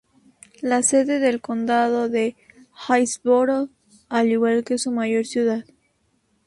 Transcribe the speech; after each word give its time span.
La 0.63 0.81
sede 0.81 1.19
del 1.19 1.41
condado 1.41 2.05
es 2.11 2.33
Hillsboro, 2.89 3.69
al 4.09 4.29
igual 4.31 4.63
que 4.63 4.79
su 4.79 4.89
mayor 4.91 5.27
ciudad. 5.27 5.63